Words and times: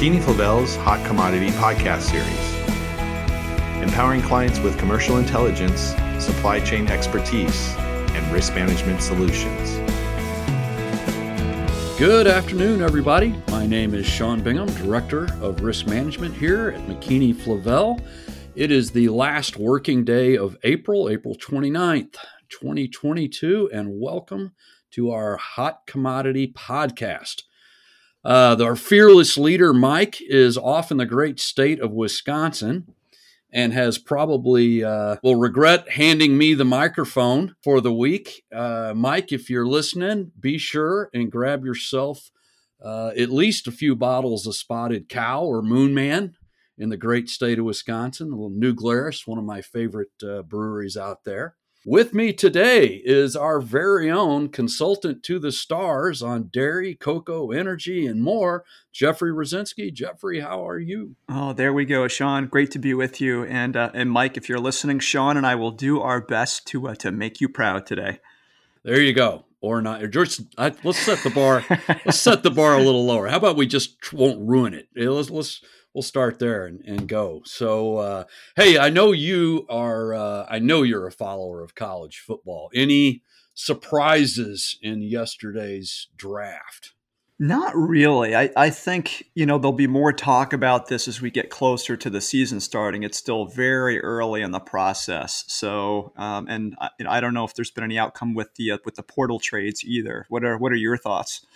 McKinney 0.00 0.22
Flavel's 0.22 0.76
Hot 0.76 1.04
Commodity 1.06 1.50
podcast 1.50 2.00
series, 2.00 3.84
empowering 3.86 4.22
clients 4.22 4.58
with 4.58 4.78
commercial 4.78 5.18
intelligence, 5.18 5.94
supply 6.18 6.58
chain 6.58 6.88
expertise, 6.88 7.74
and 7.76 8.32
risk 8.32 8.54
management 8.54 9.02
solutions. 9.02 9.76
Good 11.98 12.26
afternoon, 12.26 12.80
everybody. 12.80 13.34
My 13.48 13.66
name 13.66 13.92
is 13.92 14.06
Sean 14.06 14.40
Bingham, 14.42 14.68
Director 14.76 15.24
of 15.42 15.60
Risk 15.60 15.86
Management 15.86 16.34
here 16.34 16.70
at 16.70 16.80
McKinney 16.88 17.36
Flavel. 17.36 18.00
It 18.54 18.70
is 18.70 18.92
the 18.92 19.10
last 19.10 19.58
working 19.58 20.06
day 20.06 20.34
of 20.34 20.56
April, 20.62 21.10
April 21.10 21.36
29th, 21.36 22.16
2022, 22.48 23.68
and 23.70 24.00
welcome 24.00 24.52
to 24.92 25.10
our 25.10 25.36
Hot 25.36 25.82
Commodity 25.86 26.54
Podcast. 26.56 27.42
Uh, 28.24 28.56
our 28.60 28.76
fearless 28.76 29.38
leader, 29.38 29.72
Mike, 29.72 30.18
is 30.20 30.58
off 30.58 30.90
in 30.90 30.98
the 30.98 31.06
great 31.06 31.40
state 31.40 31.80
of 31.80 31.92
Wisconsin 31.92 32.94
and 33.52 33.72
has 33.72 33.98
probably 33.98 34.84
uh, 34.84 35.16
will 35.22 35.36
regret 35.36 35.90
handing 35.90 36.36
me 36.38 36.54
the 36.54 36.64
microphone 36.64 37.56
for 37.62 37.80
the 37.80 37.92
week. 37.92 38.44
Uh, 38.54 38.92
Mike, 38.94 39.32
if 39.32 39.50
you're 39.50 39.66
listening, 39.66 40.32
be 40.38 40.58
sure 40.58 41.10
and 41.12 41.32
grab 41.32 41.64
yourself 41.64 42.30
uh, 42.82 43.10
at 43.16 43.30
least 43.30 43.66
a 43.66 43.72
few 43.72 43.94
bottles 43.94 44.46
of 44.46 44.54
Spotted 44.54 45.08
Cow 45.08 45.44
or 45.44 45.62
Moon 45.62 45.94
Man 45.94 46.34
in 46.78 46.88
the 46.88 46.96
great 46.96 47.28
state 47.28 47.58
of 47.58 47.64
Wisconsin. 47.64 48.28
A 48.28 48.30
little 48.30 48.50
New 48.50 48.72
Glarus, 48.72 49.26
one 49.26 49.38
of 49.38 49.44
my 49.44 49.60
favorite 49.60 50.12
uh, 50.22 50.42
breweries 50.42 50.96
out 50.96 51.24
there. 51.24 51.56
With 51.86 52.12
me 52.12 52.34
today 52.34 53.00
is 53.06 53.34
our 53.34 53.58
very 53.58 54.10
own 54.10 54.50
consultant 54.50 55.22
to 55.22 55.38
the 55.38 55.50
stars 55.50 56.20
on 56.20 56.50
dairy, 56.52 56.94
cocoa, 56.94 57.52
energy, 57.52 58.06
and 58.06 58.22
more, 58.22 58.64
Jeffrey 58.92 59.32
Rosinski. 59.32 59.90
Jeffrey, 59.90 60.40
how 60.40 60.66
are 60.68 60.78
you? 60.78 61.16
Oh, 61.30 61.54
there 61.54 61.72
we 61.72 61.86
go, 61.86 62.06
Sean. 62.06 62.48
Great 62.48 62.70
to 62.72 62.78
be 62.78 62.92
with 62.92 63.18
you, 63.18 63.44
and 63.44 63.78
uh, 63.78 63.90
and 63.94 64.10
Mike, 64.10 64.36
if 64.36 64.46
you're 64.46 64.60
listening, 64.60 64.98
Sean 64.98 65.38
and 65.38 65.46
I 65.46 65.54
will 65.54 65.70
do 65.70 66.02
our 66.02 66.20
best 66.20 66.66
to 66.66 66.88
uh, 66.88 66.94
to 66.96 67.10
make 67.10 67.40
you 67.40 67.48
proud 67.48 67.86
today. 67.86 68.20
There 68.82 69.00
you 69.00 69.14
go, 69.14 69.46
or 69.62 69.80
not. 69.80 70.02
Just 70.10 70.42
I, 70.58 70.74
let's 70.84 70.98
set 70.98 71.22
the 71.24 71.30
bar. 71.30 71.64
let's 72.04 72.20
set 72.20 72.42
the 72.42 72.50
bar 72.50 72.74
a 72.74 72.82
little 72.82 73.06
lower. 73.06 73.28
How 73.28 73.38
about 73.38 73.56
we 73.56 73.66
just 73.66 74.12
won't 74.12 74.46
ruin 74.46 74.74
it? 74.74 74.88
Let's 74.94 75.30
let's 75.30 75.62
we'll 75.94 76.02
start 76.02 76.38
there 76.38 76.66
and, 76.66 76.80
and 76.86 77.08
go. 77.08 77.42
So, 77.44 77.96
uh, 77.98 78.24
hey, 78.56 78.78
I 78.78 78.90
know 78.90 79.12
you 79.12 79.66
are. 79.68 80.14
Uh, 80.14 80.46
I 80.48 80.58
know 80.58 80.82
you're 80.82 81.06
a 81.06 81.12
follower 81.12 81.62
of 81.62 81.74
college 81.74 82.18
football. 82.18 82.70
Any 82.74 83.22
surprises 83.54 84.78
in 84.82 85.02
yesterday's 85.02 86.08
draft? 86.16 86.92
Not 87.42 87.74
really. 87.74 88.36
I, 88.36 88.50
I 88.54 88.68
think, 88.68 89.30
you 89.34 89.46
know, 89.46 89.56
there'll 89.56 89.72
be 89.72 89.86
more 89.86 90.12
talk 90.12 90.52
about 90.52 90.88
this 90.88 91.08
as 91.08 91.22
we 91.22 91.30
get 91.30 91.48
closer 91.48 91.96
to 91.96 92.10
the 92.10 92.20
season 92.20 92.60
starting. 92.60 93.02
It's 93.02 93.16
still 93.16 93.46
very 93.46 93.98
early 93.98 94.42
in 94.42 94.50
the 94.50 94.60
process. 94.60 95.44
So, 95.48 96.12
um, 96.18 96.48
and 96.48 96.76
I, 96.78 96.90
I, 97.08 97.20
don't 97.20 97.32
know 97.32 97.44
if 97.44 97.54
there's 97.54 97.70
been 97.70 97.82
any 97.82 97.98
outcome 97.98 98.34
with 98.34 98.54
the 98.56 98.72
uh, 98.72 98.78
with 98.84 98.96
the 98.96 99.02
portal 99.02 99.40
trades 99.40 99.82
either. 99.82 100.26
What 100.28 100.44
are 100.44 100.58
what 100.58 100.70
are 100.70 100.76
your 100.76 100.98
thoughts? 100.98 101.46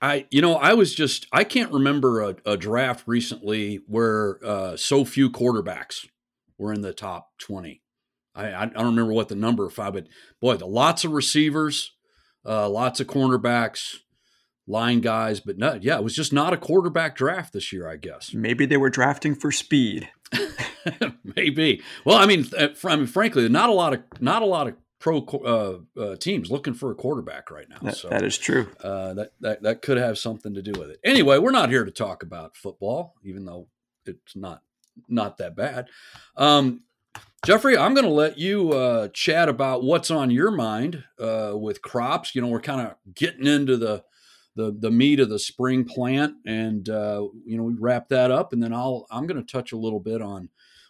I, 0.00 0.26
you 0.30 0.40
know, 0.40 0.54
I 0.54 0.74
was 0.74 0.94
just, 0.94 1.26
I 1.32 1.44
can't 1.44 1.72
remember 1.72 2.22
a, 2.22 2.36
a 2.44 2.56
draft 2.56 3.04
recently 3.06 3.80
where 3.86 4.38
uh, 4.44 4.76
so 4.76 5.04
few 5.04 5.28
quarterbacks 5.28 6.06
were 6.56 6.72
in 6.72 6.82
the 6.82 6.92
top 6.92 7.30
20. 7.38 7.82
I, 8.34 8.54
I 8.54 8.66
don't 8.66 8.86
remember 8.86 9.12
what 9.12 9.28
the 9.28 9.34
number 9.34 9.68
five, 9.68 9.94
but 9.94 10.06
boy, 10.40 10.56
the 10.56 10.66
lots 10.66 11.04
of 11.04 11.12
receivers, 11.12 11.92
uh, 12.46 12.68
lots 12.68 13.00
of 13.00 13.08
cornerbacks, 13.08 13.96
line 14.68 15.00
guys, 15.00 15.40
but 15.40 15.58
no, 15.58 15.78
yeah, 15.80 15.96
it 15.96 16.04
was 16.04 16.14
just 16.14 16.32
not 16.32 16.52
a 16.52 16.58
quarterback 16.58 17.16
draft 17.16 17.52
this 17.52 17.72
year, 17.72 17.88
I 17.88 17.96
guess. 17.96 18.32
Maybe 18.32 18.66
they 18.66 18.76
were 18.76 18.90
drafting 18.90 19.34
for 19.34 19.50
speed. 19.50 20.08
Maybe. 21.36 21.82
Well, 22.04 22.18
I 22.18 22.26
mean, 22.26 22.46
uh, 22.56 22.68
I 22.84 22.96
mean, 22.96 23.06
frankly, 23.06 23.48
not 23.48 23.70
a 23.70 23.72
lot 23.72 23.94
of, 23.94 24.02
not 24.20 24.42
a 24.42 24.46
lot 24.46 24.68
of 24.68 24.74
pro 24.98 25.18
uh, 25.20 26.00
uh, 26.00 26.16
teams 26.16 26.50
looking 26.50 26.74
for 26.74 26.90
a 26.90 26.94
quarterback 26.94 27.50
right 27.50 27.68
now. 27.68 27.78
That, 27.82 27.96
so 27.96 28.08
that 28.08 28.22
is 28.22 28.36
true. 28.36 28.68
Uh, 28.82 29.14
that, 29.14 29.32
that 29.40 29.62
that 29.62 29.82
could 29.82 29.98
have 29.98 30.18
something 30.18 30.54
to 30.54 30.62
do 30.62 30.72
with 30.78 30.90
it. 30.90 31.00
Anyway, 31.04 31.38
we're 31.38 31.50
not 31.50 31.70
here 31.70 31.84
to 31.84 31.90
talk 31.90 32.22
about 32.22 32.56
football, 32.56 33.14
even 33.22 33.44
though 33.44 33.68
it's 34.04 34.36
not 34.36 34.62
not 35.08 35.38
that 35.38 35.54
bad. 35.54 35.88
Um, 36.36 36.82
Jeffrey, 37.46 37.78
I'm 37.78 37.94
going 37.94 38.06
to 38.06 38.12
let 38.12 38.38
you 38.38 38.72
uh, 38.72 39.08
chat 39.08 39.48
about 39.48 39.84
what's 39.84 40.10
on 40.10 40.30
your 40.30 40.50
mind 40.50 41.04
uh, 41.20 41.52
with 41.54 41.82
crops. 41.82 42.34
You 42.34 42.42
know, 42.42 42.48
we're 42.48 42.60
kind 42.60 42.80
of 42.80 42.96
getting 43.14 43.46
into 43.46 43.76
the 43.76 44.04
the 44.56 44.76
the 44.76 44.90
meat 44.90 45.20
of 45.20 45.28
the 45.28 45.38
spring 45.38 45.84
plant, 45.84 46.34
and 46.44 46.88
uh, 46.88 47.28
you 47.46 47.56
know, 47.56 47.62
we 47.62 47.74
wrap 47.74 48.08
that 48.08 48.32
up, 48.32 48.52
and 48.52 48.62
then 48.62 48.74
I'll 48.74 49.06
I'm 49.10 49.26
going 49.26 49.40
to 49.40 49.52
touch 49.52 49.70
a 49.70 49.76
little 49.76 50.00
bit 50.00 50.20
on 50.20 50.48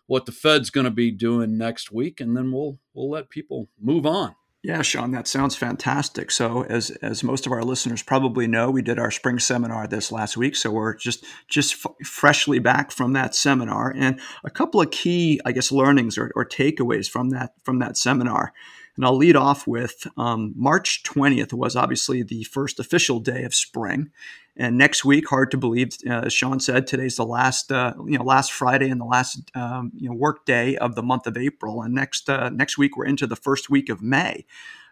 what 0.09 0.27
the 0.27 0.33
Fed's 0.33 0.71
going 0.71 0.87
to 0.87 0.91
be 0.91 1.13
doing 1.13 1.57
next 1.57 1.93
week, 1.93 2.21
and 2.21 2.37
then 2.37 2.51
we'll 2.51 2.81
we'll 2.93 3.11
let 3.11 3.29
people 3.31 3.69
move 3.81 4.05
on. 4.05 4.35
Yeah, 4.65 4.83
Sean, 4.83 5.13
that 5.13 5.29
sounds 5.29 5.55
fantastic. 5.55 6.33
So, 6.33 6.65
as 6.65 6.91
as 7.03 7.23
most 7.23 7.47
of 7.47 7.53
our 7.53 7.63
listeners 7.63 8.03
probably 8.03 8.49
know, 8.49 8.71
we 8.71 8.83
did 8.83 8.99
our 8.99 9.13
spring 9.13 9.39
seminar 9.39 9.87
this 9.87 10.11
last 10.11 10.37
week, 10.37 10.57
so 10.57 10.71
we're 10.71 10.97
just 10.97 11.25
just 11.47 11.75
f- 11.87 12.07
freshly 12.07 12.59
back 12.59 12.91
from 12.91 13.13
that 13.13 13.37
seminar, 13.37 13.95
and 13.97 14.19
a 14.43 14.51
couple 14.51 14.81
of 14.81 14.91
key, 14.91 15.41
I 15.45 15.53
guess, 15.53 15.71
learnings 15.71 16.19
or, 16.19 16.33
or 16.35 16.45
takeaways 16.45 17.09
from 17.09 17.31
that 17.31 17.53
from 17.63 17.79
that 17.79 17.97
seminar. 17.97 18.53
And 18.97 19.05
I'll 19.05 19.17
lead 19.17 19.37
off 19.37 19.69
with 19.69 20.09
um, 20.17 20.55
March 20.57 21.05
20th 21.05 21.53
was 21.53 21.77
obviously 21.77 22.25
the 22.25 22.43
first 22.43 22.81
official 22.81 23.21
day 23.21 23.45
of 23.45 23.55
spring. 23.55 24.11
And 24.59 24.77
next 24.77 25.05
week, 25.05 25.29
hard 25.29 25.53
to 25.53 25.57
believe, 25.57 25.91
uh, 26.05 26.23
as 26.27 26.33
Sean 26.33 26.59
said, 26.59 26.89
today's 26.89 27.15
the 27.15 27.25
last, 27.25 27.71
uh, 27.71 27.95
you 28.05 28.19
know, 28.19 28.25
last 28.25 28.53
Friday 28.53 28.91
and 28.91 29.01
the 29.01 29.05
last, 29.05 29.51
um, 29.55 29.93
you 29.95 30.09
know, 30.09 30.15
work 30.17 30.45
day 30.45 30.77
of 30.77 30.97
the 30.97 31.03
month 31.03 31.29
of 31.29 31.37
April. 31.37 31.81
And 31.83 31.95
next, 31.95 32.29
uh, 32.29 32.51
next 32.51 32.77
week, 32.77 32.97
we're 32.97 33.07
into 33.07 33.29
the 33.29 33.37
first 33.37 33.71
week 33.71 33.89
of 33.89 34.03
May. 34.03 34.45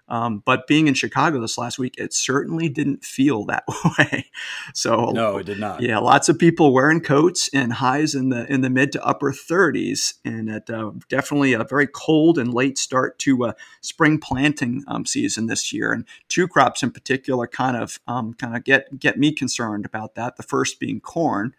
Um, 0.09 0.43
but 0.44 0.67
being 0.67 0.87
in 0.87 0.94
Chicago 0.94 1.41
this 1.41 1.59
last 1.59 1.78
week, 1.78 1.94
it 1.99 2.15
certainly 2.15 2.69
didn't 2.69 3.05
feel 3.05 3.44
that 3.47 3.65
way. 3.99 4.31
So 4.72 5.11
no, 5.11 5.39
it 5.39 5.47
did 5.47 5.59
not. 5.59 5.83
Yeah, 5.83 5.99
lots 5.99 6.28
of 6.28 6.39
people 6.39 6.72
wearing 6.72 7.00
coats 7.00 7.50
and 7.53 7.75
highs 7.75 8.15
in 8.15 8.28
the 8.28 8.50
in 8.53 8.61
the 8.61 8.71
mid 8.71 8.93
to 8.93 9.05
upper 9.05 9.33
30s, 9.33 10.15
and 10.25 10.49
it 10.49 10.71
uh, 10.71 10.93
definitely 11.09 11.53
a 11.53 11.65
very 11.65 11.89
cold 11.89 12.39
and 12.39 12.55
late 12.55 12.78
start 12.78 13.19
to 13.21 13.47
uh, 13.47 13.53
spring 13.81 14.19
planting 14.19 14.84
um, 14.87 15.06
season 15.06 15.47
this 15.47 15.72
year. 15.72 15.93
And 15.93 16.05
two 16.28 16.47
crops 16.47 16.83
in 16.83 16.93
particular 16.93 17.47
kind 17.47 17.77
of 17.77 17.99
um, 18.06 18.34
kind 18.34 18.56
of 18.56 18.65
get 18.65 18.99
get 18.99 19.19
me 19.19 19.33
concerned 19.33 19.84
about 19.84 20.15
that. 20.15 20.37
The 20.37 20.43
first 20.43 20.78
being 20.78 21.00
corn. 21.00 21.55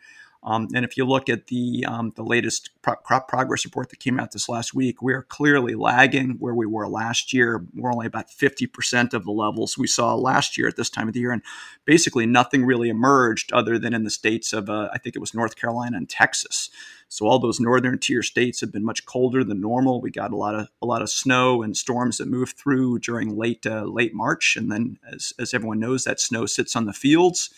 Um, 0.47 0.69
and 0.73 0.85
if 0.85 0.95
you 0.95 1.03
look 1.03 1.27
at 1.27 1.47
the 1.47 1.85
um, 1.85 2.13
the 2.15 2.23
latest 2.23 2.69
crop 2.81 3.27
progress 3.27 3.65
report 3.65 3.89
that 3.89 3.99
came 3.99 4.17
out 4.17 4.31
this 4.31 4.47
last 4.47 4.73
week, 4.73 5.01
we 5.01 5.11
are 5.11 5.23
clearly 5.23 5.75
lagging 5.75 6.37
where 6.39 6.53
we 6.53 6.65
were 6.65 6.87
last 6.87 7.33
year. 7.33 7.65
We're 7.75 7.91
only 7.91 8.07
about 8.07 8.29
50% 8.29 9.13
of 9.13 9.25
the 9.25 9.31
levels 9.31 9.77
we 9.77 9.87
saw 9.87 10.15
last 10.15 10.57
year 10.57 10.69
at 10.69 10.77
this 10.77 10.89
time 10.89 11.09
of 11.09 11.13
the 11.13 11.19
year, 11.19 11.33
and 11.33 11.41
basically 11.83 12.25
nothing 12.25 12.63
really 12.63 12.87
emerged 12.87 13.51
other 13.51 13.77
than 13.77 13.93
in 13.93 14.05
the 14.05 14.09
states 14.09 14.53
of 14.53 14.69
uh, 14.69 14.87
I 14.93 14.99
think 14.99 15.17
it 15.17 15.19
was 15.19 15.33
North 15.33 15.57
Carolina 15.57 15.97
and 15.97 16.09
Texas. 16.09 16.69
So 17.09 17.27
all 17.27 17.39
those 17.39 17.59
northern 17.59 17.99
tier 17.99 18.23
states 18.23 18.61
have 18.61 18.71
been 18.71 18.85
much 18.85 19.05
colder 19.05 19.43
than 19.43 19.59
normal. 19.59 19.99
We 19.99 20.11
got 20.11 20.31
a 20.31 20.37
lot 20.37 20.55
of 20.55 20.69
a 20.81 20.85
lot 20.85 21.01
of 21.01 21.09
snow 21.09 21.61
and 21.61 21.75
storms 21.75 22.19
that 22.19 22.29
moved 22.29 22.57
through 22.57 22.99
during 22.99 23.35
late 23.35 23.65
uh, 23.65 23.83
late 23.83 24.13
March, 24.13 24.55
and 24.55 24.71
then 24.71 24.97
as 25.11 25.33
as 25.37 25.53
everyone 25.53 25.81
knows, 25.81 26.05
that 26.05 26.21
snow 26.21 26.45
sits 26.45 26.73
on 26.73 26.85
the 26.85 26.93
fields 26.93 27.53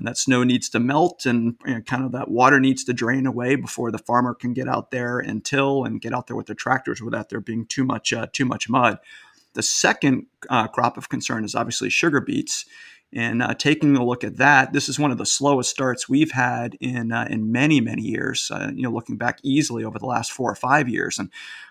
and 0.00 0.08
that 0.08 0.16
snow 0.16 0.42
needs 0.42 0.70
to 0.70 0.80
melt 0.80 1.26
and 1.26 1.56
you 1.66 1.74
know, 1.74 1.80
kind 1.82 2.04
of 2.04 2.12
that 2.12 2.30
water 2.30 2.58
needs 2.58 2.82
to 2.84 2.94
drain 2.94 3.26
away 3.26 3.54
before 3.54 3.90
the 3.90 3.98
farmer 3.98 4.32
can 4.32 4.54
get 4.54 4.66
out 4.66 4.90
there 4.90 5.18
and 5.18 5.44
till 5.44 5.84
and 5.84 6.00
get 6.00 6.14
out 6.14 6.26
there 6.26 6.36
with 6.36 6.46
their 6.46 6.56
tractors 6.56 7.02
without 7.02 7.28
there 7.28 7.38
being 7.38 7.66
too 7.66 7.84
much 7.84 8.10
uh, 8.12 8.26
too 8.32 8.46
much 8.46 8.68
mud. 8.68 8.98
The 9.52 9.62
second 9.62 10.26
uh, 10.48 10.68
crop 10.68 10.96
of 10.96 11.10
concern 11.10 11.44
is 11.44 11.54
obviously 11.54 11.90
sugar 11.90 12.22
beets. 12.22 12.64
And 13.12 13.42
uh, 13.42 13.54
taking 13.54 13.96
a 13.96 14.04
look 14.04 14.22
at 14.22 14.36
that, 14.36 14.72
this 14.72 14.88
is 14.88 14.98
one 14.98 15.10
of 15.10 15.18
the 15.18 15.26
slowest 15.26 15.70
starts 15.70 16.08
we've 16.08 16.30
had 16.30 16.76
in 16.80 17.10
uh, 17.10 17.26
in 17.28 17.50
many 17.50 17.80
many 17.80 18.02
years. 18.02 18.50
Uh, 18.52 18.70
you 18.74 18.82
know, 18.82 18.90
looking 18.90 19.16
back 19.16 19.40
easily 19.42 19.84
over 19.84 19.98
the 19.98 20.06
last 20.06 20.30
four 20.30 20.50
or 20.50 20.54
five 20.54 20.88
years, 20.88 21.18
and 21.18 21.30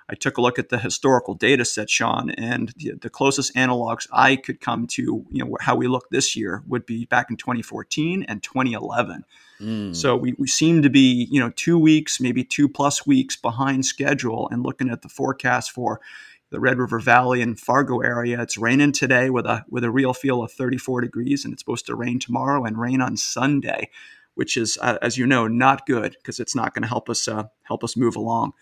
I 0.09 0.15
took 0.15 0.37
a 0.37 0.41
look 0.41 0.57
at 0.57 0.69
the 0.69 0.79
historical 0.79 1.35
data 1.35 1.63
set, 1.63 1.89
Sean, 1.89 2.31
and 2.31 2.73
the, 2.77 2.93
the 2.99 3.09
closest 3.09 3.53
analogs 3.55 4.07
I 4.11 4.35
could 4.35 4.59
come 4.59 4.87
to, 4.87 5.25
you 5.29 5.45
know, 5.45 5.55
how 5.61 5.75
we 5.75 5.87
look 5.87 6.09
this 6.09 6.35
year 6.35 6.63
would 6.67 6.85
be 6.85 7.05
back 7.05 7.29
in 7.29 7.37
2014 7.37 8.23
and 8.27 8.41
2011. 8.41 9.23
Mm. 9.61 9.95
So 9.95 10.15
we, 10.15 10.33
we 10.37 10.47
seem 10.47 10.81
to 10.81 10.89
be, 10.89 11.27
you 11.29 11.39
know, 11.39 11.51
two 11.51 11.77
weeks, 11.77 12.19
maybe 12.19 12.43
two 12.43 12.67
plus 12.67 13.05
weeks 13.05 13.35
behind 13.35 13.85
schedule. 13.85 14.49
And 14.51 14.63
looking 14.63 14.89
at 14.89 15.03
the 15.03 15.09
forecast 15.09 15.71
for 15.71 16.01
the 16.51 16.59
Red 16.59 16.77
River 16.77 16.99
Valley 16.99 17.41
and 17.41 17.59
Fargo 17.59 17.99
area. 17.99 18.41
It's 18.41 18.57
raining 18.57 18.91
today 18.91 19.29
with 19.29 19.45
a 19.45 19.65
with 19.69 19.83
a 19.83 19.91
real 19.91 20.13
feel 20.13 20.41
of 20.41 20.51
34 20.51 21.01
degrees, 21.01 21.45
and 21.45 21.53
it's 21.53 21.61
supposed 21.61 21.85
to 21.87 21.95
rain 21.95 22.19
tomorrow 22.19 22.65
and 22.65 22.79
rain 22.79 23.01
on 23.01 23.17
Sunday, 23.17 23.89
which 24.35 24.57
is, 24.57 24.77
uh, 24.81 24.97
as 25.01 25.17
you 25.17 25.27
know, 25.27 25.47
not 25.47 25.85
good 25.85 26.15
because 26.17 26.39
it's 26.39 26.55
not 26.55 26.73
going 26.73 26.83
to 26.83 26.89
help 26.89 27.09
us 27.09 27.27
uh, 27.27 27.45
help 27.63 27.83
us 27.83 27.95
move 27.95 28.15
along. 28.15 28.53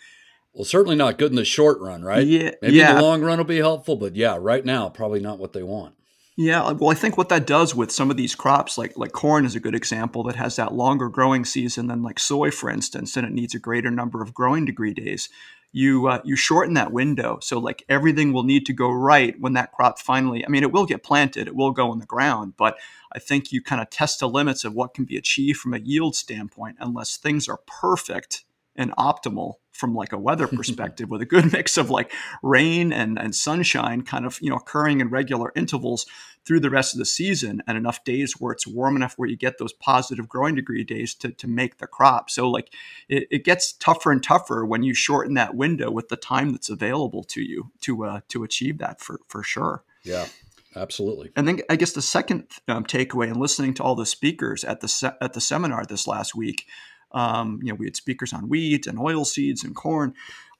Well, 0.53 0.65
certainly 0.65 0.95
not 0.95 1.19
good 1.19 1.31
in 1.31 1.35
the 1.35 1.45
short 1.45 1.79
run, 1.79 2.03
right? 2.03 2.25
Yeah, 2.25 2.51
maybe 2.61 2.77
yeah. 2.77 2.95
the 2.95 3.01
long 3.01 3.21
run 3.21 3.37
will 3.37 3.45
be 3.45 3.57
helpful, 3.57 3.95
but 3.95 4.15
yeah, 4.15 4.37
right 4.39 4.65
now 4.65 4.89
probably 4.89 5.19
not 5.19 5.37
what 5.37 5.53
they 5.53 5.63
want. 5.63 5.93
Yeah, 6.39 6.71
well, 6.73 6.91
I 6.91 6.93
think 6.93 7.17
what 7.17 7.29
that 7.29 7.47
does 7.47 7.73
with 7.73 7.91
some 7.91 8.11
of 8.11 8.17
these 8.17 8.35
crops, 8.35 8.77
like 8.77 8.95
like 8.95 9.11
corn, 9.11 9.43
is 9.43 9.55
a 9.55 9.59
good 9.59 9.73
example 9.73 10.21
that 10.23 10.35
has 10.35 10.55
that 10.57 10.73
longer 10.73 11.09
growing 11.09 11.45
season 11.45 11.87
than 11.87 12.03
like 12.03 12.19
soy, 12.19 12.51
for 12.51 12.69
instance, 12.69 13.17
and 13.17 13.25
it 13.25 13.33
needs 13.33 13.55
a 13.55 13.59
greater 13.59 13.89
number 13.89 14.21
of 14.21 14.35
growing 14.35 14.63
degree 14.63 14.93
days. 14.93 15.29
You 15.77 16.07
uh, 16.07 16.21
you 16.25 16.35
shorten 16.35 16.73
that 16.73 16.91
window, 16.91 17.37
so 17.39 17.59
like 17.59 17.83
everything 17.87 18.33
will 18.33 18.41
need 18.41 18.65
to 18.65 18.73
go 18.73 18.89
right 18.89 19.39
when 19.39 19.53
that 19.53 19.71
crop 19.73 19.99
finally. 19.99 20.43
I 20.43 20.49
mean, 20.49 20.63
it 20.63 20.71
will 20.71 20.87
get 20.87 21.03
planted, 21.03 21.47
it 21.47 21.55
will 21.55 21.69
go 21.69 21.93
in 21.93 21.99
the 21.99 22.07
ground, 22.07 22.53
but 22.57 22.79
I 23.13 23.19
think 23.19 23.51
you 23.51 23.61
kind 23.61 23.79
of 23.79 23.91
test 23.91 24.19
the 24.19 24.27
limits 24.27 24.65
of 24.65 24.73
what 24.73 24.95
can 24.95 25.05
be 25.05 25.17
achieved 25.17 25.59
from 25.59 25.75
a 25.75 25.79
yield 25.79 26.15
standpoint, 26.15 26.77
unless 26.79 27.15
things 27.15 27.47
are 27.47 27.61
perfect 27.67 28.43
and 28.77 28.95
optimal 28.95 29.55
from 29.71 29.93
like 29.93 30.13
a 30.13 30.17
weather 30.17 30.47
perspective 30.47 31.09
with 31.09 31.21
a 31.21 31.25
good 31.25 31.51
mix 31.51 31.77
of 31.77 31.89
like 31.89 32.11
rain 32.41 32.91
and, 32.91 33.19
and 33.19 33.35
sunshine 33.35 34.01
kind 34.01 34.25
of 34.25 34.39
you 34.41 34.49
know 34.49 34.55
occurring 34.55 35.01
in 35.01 35.09
regular 35.09 35.51
intervals 35.55 36.05
through 36.45 36.59
the 36.61 36.69
rest 36.69 36.93
of 36.93 36.99
the 36.99 37.05
season 37.05 37.61
and 37.67 37.77
enough 37.77 38.03
days 38.05 38.39
where 38.39 38.53
it's 38.53 38.65
warm 38.65 38.95
enough 38.95 39.15
where 39.17 39.27
you 39.27 39.35
get 39.35 39.57
those 39.57 39.73
positive 39.73 40.29
growing 40.29 40.55
degree 40.55 40.83
days 40.83 41.13
to, 41.13 41.29
to 41.29 41.45
make 41.45 41.77
the 41.77 41.87
crop. 41.87 42.29
So 42.29 42.49
like 42.49 42.73
it, 43.09 43.27
it 43.29 43.43
gets 43.43 43.73
tougher 43.73 44.13
and 44.13 44.23
tougher 44.23 44.65
when 44.65 44.81
you 44.81 44.93
shorten 44.93 45.33
that 45.33 45.55
window 45.55 45.91
with 45.91 46.07
the 46.07 46.15
time 46.15 46.51
that's 46.51 46.69
available 46.69 47.23
to 47.25 47.41
you 47.41 47.71
to 47.81 48.05
uh, 48.05 48.19
to 48.29 48.43
achieve 48.43 48.77
that 48.77 49.01
for 49.01 49.19
for 49.27 49.43
sure. 49.43 49.83
Yeah 50.03 50.27
absolutely. 50.75 51.31
And 51.35 51.47
then 51.47 51.61
i 51.69 51.75
guess 51.75 51.93
the 51.93 52.01
second 52.01 52.47
um, 52.67 52.85
takeaway 52.85 53.27
in 53.27 53.39
listening 53.39 53.73
to 53.75 53.83
all 53.83 53.95
the 53.95 54.05
speakers 54.05 54.63
at 54.63 54.79
the 54.79 54.87
se- 54.87 55.17
at 55.19 55.33
the 55.33 55.41
seminar 55.41 55.85
this 55.85 56.07
last 56.07 56.35
week 56.35 56.67
um, 57.11 57.59
you 57.61 57.69
know, 57.69 57.75
we 57.75 57.85
had 57.85 57.95
speakers 57.95 58.33
on 58.33 58.49
wheat 58.49 58.87
and 58.87 58.99
oil 58.99 59.25
seeds 59.25 59.63
and 59.63 59.75
corn. 59.75 60.13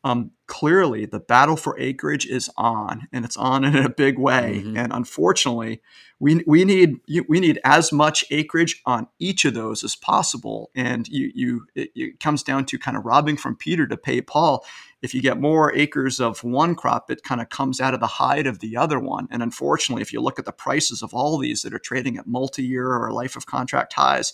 Um, 0.03 0.31
clearly, 0.45 1.05
the 1.05 1.19
battle 1.19 1.57
for 1.57 1.77
acreage 1.79 2.25
is 2.25 2.49
on, 2.55 3.07
and 3.11 3.25
it's 3.25 3.35
on 3.35 3.65
in 3.65 3.75
a 3.75 3.89
big 3.89 4.17
way. 4.17 4.61
Mm-hmm. 4.63 4.77
And 4.77 4.93
unfortunately, 4.93 5.81
we 6.19 6.43
we 6.47 6.63
need 6.63 6.99
we 7.27 7.39
need 7.39 7.59
as 7.65 7.91
much 7.91 8.23
acreage 8.31 8.81
on 8.85 9.07
each 9.19 9.43
of 9.43 9.53
those 9.53 9.83
as 9.83 9.95
possible. 9.95 10.69
And 10.75 11.07
you 11.07 11.31
you 11.33 11.65
it, 11.75 11.89
it 11.95 12.19
comes 12.19 12.43
down 12.43 12.65
to 12.65 12.79
kind 12.79 12.95
of 12.95 13.05
robbing 13.05 13.37
from 13.37 13.57
Peter 13.57 13.87
to 13.87 13.97
pay 13.97 14.21
Paul. 14.21 14.63
If 15.01 15.13
you 15.13 15.21
get 15.21 15.41
more 15.41 15.75
acres 15.75 16.19
of 16.19 16.43
one 16.43 16.75
crop, 16.75 17.11
it 17.11 17.23
kind 17.23 17.41
of 17.41 17.49
comes 17.49 17.81
out 17.81 17.93
of 17.93 17.99
the 17.99 18.07
hide 18.07 18.47
of 18.47 18.59
the 18.59 18.77
other 18.77 18.99
one. 18.99 19.27
And 19.29 19.43
unfortunately, 19.43 20.03
if 20.03 20.13
you 20.13 20.21
look 20.21 20.39
at 20.39 20.45
the 20.45 20.51
prices 20.51 21.01
of 21.01 21.13
all 21.13 21.37
these 21.37 21.63
that 21.63 21.73
are 21.73 21.79
trading 21.79 22.17
at 22.17 22.27
multi-year 22.27 22.87
or 22.95 23.11
life 23.11 23.35
of 23.35 23.45
contract 23.45 23.93
highs, 23.93 24.31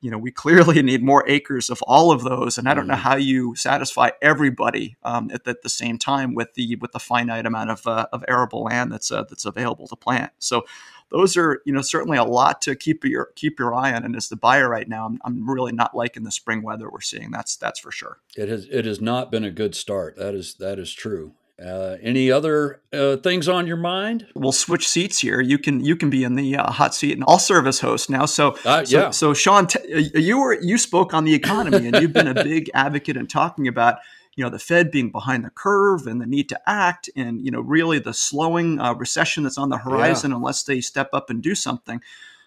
you 0.00 0.10
know, 0.10 0.18
we 0.18 0.30
clearly 0.30 0.82
need 0.82 1.02
more 1.02 1.24
acres 1.28 1.70
of 1.70 1.82
all 1.82 2.10
of 2.10 2.22
those, 2.22 2.58
and 2.58 2.68
I 2.68 2.74
don't 2.74 2.86
know 2.86 2.94
mm. 2.94 2.98
how 2.98 3.16
you 3.16 3.54
satisfy 3.54 4.10
everybody 4.22 4.96
um, 5.02 5.30
at, 5.32 5.46
at, 5.46 5.62
the 5.62 5.68
same 5.68 5.98
time 5.98 6.34
with 6.34 6.54
the 6.54 6.76
with 6.76 6.92
the 6.92 6.98
finite 6.98 7.46
amount 7.46 7.70
of, 7.70 7.86
uh, 7.86 8.06
of 8.12 8.24
arable 8.28 8.64
land 8.64 8.92
that's 8.92 9.10
uh, 9.10 9.24
that's 9.24 9.44
available 9.44 9.86
to 9.88 9.96
plant. 9.96 10.32
So 10.38 10.64
those 11.10 11.36
are 11.36 11.60
you 11.64 11.72
know 11.72 11.82
certainly 11.82 12.16
a 12.16 12.24
lot 12.24 12.62
to 12.62 12.74
keep 12.74 13.04
your 13.04 13.30
keep 13.34 13.58
your 13.58 13.74
eye 13.74 13.92
on. 13.92 14.04
And 14.04 14.16
as 14.16 14.28
the 14.28 14.36
buyer 14.36 14.68
right 14.68 14.88
now, 14.88 15.06
I'm, 15.06 15.18
I'm 15.24 15.48
really 15.48 15.72
not 15.72 15.94
liking 15.94 16.22
the 16.22 16.32
spring 16.32 16.62
weather 16.62 16.90
we're 16.90 17.00
seeing. 17.00 17.30
That's 17.30 17.56
that's 17.56 17.80
for 17.80 17.92
sure. 17.92 18.18
It 18.36 18.48
has 18.48 18.66
it 18.70 18.84
has 18.84 19.00
not 19.00 19.30
been 19.30 19.44
a 19.44 19.50
good 19.50 19.74
start. 19.74 20.16
That 20.16 20.34
is 20.34 20.54
that 20.54 20.78
is 20.78 20.92
true. 20.92 21.34
Uh, 21.64 21.98
any 22.02 22.32
other 22.32 22.80
uh, 22.90 23.16
things 23.16 23.46
on 23.46 23.66
your 23.66 23.76
mind? 23.76 24.26
We'll 24.34 24.50
switch 24.52 24.88
seats 24.88 25.18
here. 25.18 25.42
You 25.42 25.58
can 25.58 25.84
you 25.84 25.94
can 25.94 26.08
be 26.08 26.24
in 26.24 26.34
the 26.34 26.56
uh, 26.56 26.70
hot 26.70 26.94
seat, 26.94 27.12
and 27.12 27.24
I'll 27.28 27.38
serve 27.38 27.66
as 27.66 27.80
host 27.80 28.08
now. 28.08 28.24
So, 28.24 28.56
uh, 28.64 28.84
so, 28.84 28.98
yeah. 28.98 29.10
so 29.10 29.34
Sean, 29.34 29.66
t- 29.66 29.78
uh, 29.92 30.18
you 30.18 30.38
were 30.38 30.58
you 30.62 30.78
spoke 30.78 31.12
on 31.12 31.24
the 31.24 31.34
economy, 31.34 31.86
and 31.86 31.96
you've 32.00 32.14
been 32.14 32.28
a 32.28 32.34
big 32.44 32.70
advocate 32.72 33.18
in 33.18 33.26
talking 33.26 33.68
about 33.68 33.98
you 34.36 34.44
know 34.44 34.48
the 34.48 34.58
Fed 34.58 34.90
being 34.90 35.10
behind 35.10 35.44
the 35.44 35.50
curve 35.50 36.06
and 36.06 36.18
the 36.18 36.26
need 36.26 36.48
to 36.48 36.60
act, 36.66 37.10
and 37.14 37.44
you 37.44 37.50
know 37.50 37.60
really 37.60 37.98
the 37.98 38.14
slowing 38.14 38.80
uh, 38.80 38.94
recession 38.94 39.42
that's 39.42 39.58
on 39.58 39.68
the 39.68 39.78
horizon 39.78 40.30
yeah. 40.30 40.38
unless 40.38 40.62
they 40.62 40.80
step 40.80 41.10
up 41.12 41.28
and 41.28 41.42
do 41.42 41.54
something. 41.54 42.00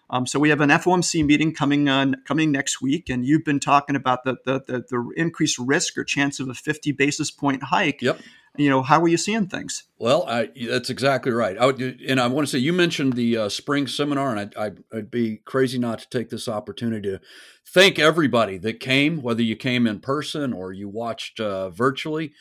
Um, 0.09 0.25
so 0.25 0.39
we 0.39 0.49
have 0.49 0.61
an 0.61 0.69
FOMC 0.69 1.23
meeting 1.25 1.53
coming 1.53 1.87
on 1.87 2.15
coming 2.25 2.51
next 2.51 2.81
week, 2.81 3.09
and 3.09 3.23
you've 3.23 3.45
been 3.45 3.59
talking 3.59 3.95
about 3.95 4.23
the 4.23 4.37
the, 4.43 4.63
the, 4.65 4.83
the 4.89 5.13
increased 5.17 5.59
risk 5.59 5.99
or 5.99 6.03
chance 6.03 6.39
of 6.39 6.49
a 6.49 6.55
50 6.55 6.93
basis 6.93 7.29
point 7.29 7.61
hike. 7.61 8.01
Yep 8.01 8.19
you 8.57 8.69
know, 8.69 8.83
how 8.83 9.01
are 9.01 9.07
you 9.07 9.17
seeing 9.17 9.47
things? 9.47 9.83
Well, 9.97 10.25
I, 10.27 10.49
that's 10.69 10.89
exactly 10.89 11.31
right. 11.31 11.57
I 11.57 11.65
would, 11.65 11.81
and 11.81 12.19
I 12.19 12.27
want 12.27 12.47
to 12.47 12.51
say 12.51 12.59
you 12.59 12.73
mentioned 12.73 13.13
the 13.13 13.37
uh, 13.37 13.49
spring 13.49 13.87
seminar, 13.87 14.35
and 14.35 14.53
I, 14.55 14.71
would 14.91 15.09
be 15.09 15.37
crazy 15.37 15.79
not 15.79 15.99
to 15.99 16.09
take 16.09 16.29
this 16.29 16.47
opportunity 16.47 17.09
to 17.09 17.19
thank 17.65 17.97
everybody 17.97 18.57
that 18.59 18.79
came, 18.79 19.21
whether 19.21 19.41
you 19.41 19.55
came 19.55 19.87
in 19.87 19.99
person 19.99 20.53
or 20.53 20.71
you 20.71 20.87
watched 20.87 21.39
uh, 21.39 21.69
virtually. 21.69 22.33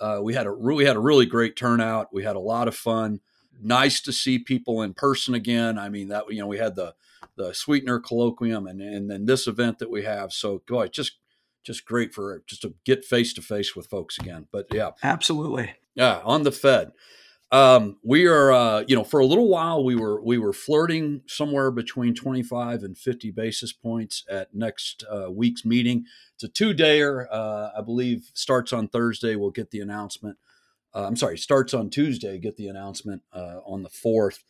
Uh, 0.00 0.20
we 0.22 0.34
had 0.34 0.46
a 0.46 0.52
we 0.52 0.84
had 0.84 0.96
a 0.96 1.00
really 1.00 1.26
great 1.26 1.56
turnout. 1.56 2.12
We 2.12 2.22
had 2.22 2.36
a 2.36 2.40
lot 2.40 2.68
of 2.68 2.76
fun. 2.76 3.20
Nice 3.60 4.00
to 4.02 4.12
see 4.12 4.38
people 4.38 4.82
in 4.82 4.92
person 4.94 5.34
again. 5.34 5.78
I 5.78 5.88
mean 5.88 6.08
that 6.08 6.24
you 6.28 6.40
know 6.40 6.46
we 6.46 6.58
had 6.58 6.76
the 6.76 6.94
the 7.36 7.54
sweetener 7.54 7.98
colloquium 7.98 8.68
and 8.68 8.80
and 8.80 9.10
then 9.10 9.24
this 9.24 9.46
event 9.46 9.78
that 9.78 9.90
we 9.90 10.04
have. 10.04 10.32
So 10.32 10.62
boy, 10.68 10.88
just 10.88 11.16
just 11.66 11.84
great 11.84 12.14
for 12.14 12.42
just 12.46 12.62
to 12.62 12.74
get 12.84 13.04
face 13.04 13.32
to 13.34 13.42
face 13.42 13.74
with 13.74 13.88
folks 13.88 14.18
again. 14.18 14.46
But 14.52 14.68
yeah, 14.72 14.92
absolutely. 15.02 15.74
Yeah, 15.94 16.20
on 16.24 16.44
the 16.44 16.52
Fed, 16.52 16.92
um, 17.50 17.96
we 18.04 18.26
are 18.26 18.52
uh, 18.52 18.84
you 18.86 18.94
know 18.94 19.04
for 19.04 19.20
a 19.20 19.26
little 19.26 19.48
while 19.48 19.84
we 19.84 19.96
were 19.96 20.22
we 20.22 20.38
were 20.38 20.52
flirting 20.52 21.22
somewhere 21.26 21.70
between 21.70 22.14
25 22.14 22.84
and 22.84 22.96
50 22.96 23.30
basis 23.32 23.72
points 23.72 24.24
at 24.30 24.54
next 24.54 25.04
uh, 25.10 25.30
week's 25.30 25.64
meeting. 25.64 26.04
It's 26.34 26.44
a 26.44 26.48
two 26.48 26.72
dayer, 26.72 27.26
uh, 27.30 27.70
I 27.76 27.82
believe, 27.82 28.30
starts 28.34 28.72
on 28.72 28.88
Thursday. 28.88 29.36
We'll 29.36 29.50
get 29.50 29.70
the 29.70 29.80
announcement. 29.80 30.38
Uh, 30.94 31.04
I'm 31.06 31.16
sorry, 31.16 31.36
starts 31.36 31.74
on 31.74 31.90
Tuesday. 31.90 32.38
Get 32.38 32.56
the 32.56 32.68
announcement 32.68 33.22
uh, 33.32 33.60
on 33.66 33.82
the 33.82 33.90
fourth. 33.90 34.44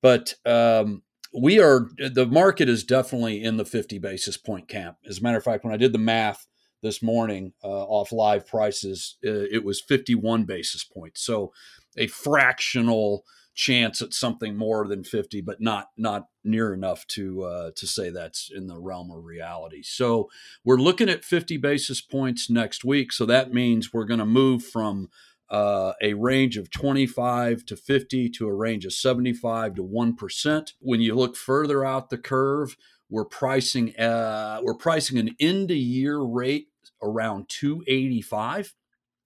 But 0.00 0.34
um, 0.44 1.02
we 1.34 1.60
are 1.60 1.88
the 1.98 2.26
market 2.26 2.68
is 2.68 2.84
definitely 2.84 3.42
in 3.42 3.56
the 3.56 3.64
50 3.64 3.98
basis 3.98 4.36
point 4.36 4.68
camp. 4.68 4.96
As 5.08 5.18
a 5.18 5.22
matter 5.22 5.38
of 5.38 5.44
fact, 5.44 5.64
when 5.64 5.74
I 5.74 5.78
did 5.78 5.92
the 5.92 5.98
math 5.98 6.46
this 6.82 7.02
morning 7.02 7.52
uh, 7.62 7.68
off 7.68 8.12
live 8.12 8.46
prices, 8.46 9.16
uh, 9.24 9.46
it 9.50 9.64
was 9.64 9.80
51 9.80 10.44
basis 10.44 10.84
points. 10.84 11.22
So 11.22 11.52
a 11.96 12.06
fractional 12.06 13.24
chance 13.58 14.00
at 14.00 14.14
something 14.14 14.56
more 14.56 14.86
than 14.86 15.02
50, 15.02 15.40
but 15.40 15.60
not 15.60 15.88
not 15.96 16.28
near 16.44 16.72
enough 16.72 17.06
to 17.08 17.42
uh, 17.42 17.70
to 17.74 17.86
say 17.86 18.08
that's 18.08 18.50
in 18.54 18.68
the 18.68 18.78
realm 18.78 19.10
of 19.10 19.24
reality. 19.24 19.82
So 19.82 20.30
we're 20.64 20.76
looking 20.76 21.08
at 21.08 21.24
50 21.24 21.56
basis 21.56 22.00
points 22.00 22.48
next 22.48 22.84
week. 22.84 23.12
So 23.12 23.26
that 23.26 23.52
means 23.52 23.92
we're 23.92 24.04
going 24.04 24.20
to 24.20 24.26
move 24.26 24.64
from 24.64 25.08
uh, 25.50 25.92
a 26.02 26.14
range 26.14 26.56
of 26.56 26.70
25 26.70 27.64
to 27.66 27.76
50 27.76 28.28
to 28.30 28.46
a 28.46 28.54
range 28.54 28.84
of 28.84 28.92
75 28.92 29.76
to 29.76 29.82
1%. 29.82 30.72
When 30.80 31.00
you 31.00 31.14
look 31.14 31.36
further 31.36 31.84
out 31.84 32.10
the 32.10 32.18
curve, 32.18 32.76
we're 33.10 33.24
pricing 33.24 33.96
uh, 33.98 34.60
we're 34.62 34.74
pricing 34.74 35.18
an 35.18 35.34
end 35.40 35.70
of 35.70 35.76
year 35.76 36.20
rate 36.20 36.68
around 37.02 37.48
285 37.48 38.74